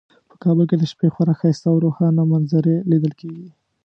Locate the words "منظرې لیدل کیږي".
2.31-3.47